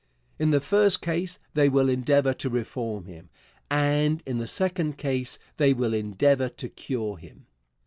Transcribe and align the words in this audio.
In 0.39 0.49
the 0.49 0.59
first 0.59 0.99
case 1.03 1.37
they 1.53 1.69
will 1.69 1.87
endeavor 1.87 2.33
to 2.33 2.49
reform 2.49 3.05
him, 3.05 3.29
and 3.69 4.23
in 4.25 4.39
the 4.39 4.47
second 4.47 4.97
case 4.97 5.37
they 5.57 5.73
will 5.73 5.93
endeavor 5.93 6.49
to 6.49 6.69
cure 6.69 7.17
him. 7.17 7.45